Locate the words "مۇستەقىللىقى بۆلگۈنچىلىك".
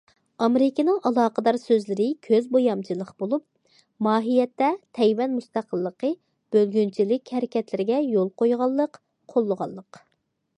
5.35-7.35